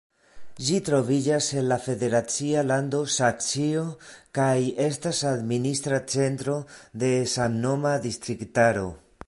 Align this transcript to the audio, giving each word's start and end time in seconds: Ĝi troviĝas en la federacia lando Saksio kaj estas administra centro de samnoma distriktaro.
Ĝi 0.67 0.77
troviĝas 0.85 1.49
en 1.61 1.67
la 1.71 1.75
federacia 1.83 2.63
lando 2.69 3.03
Saksio 3.17 3.83
kaj 4.39 4.57
estas 4.87 5.19
administra 5.35 6.03
centro 6.15 6.59
de 7.05 7.13
samnoma 7.35 7.93
distriktaro. 8.09 8.87